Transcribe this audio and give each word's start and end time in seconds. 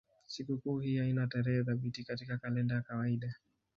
Sikukuu 0.25 0.79
hii 0.79 0.97
haina 0.97 1.27
tarehe 1.27 1.63
thabiti 1.63 2.03
katika 2.03 2.37
kalenda 2.37 2.75
ya 2.75 2.81
kawaida. 2.81 3.35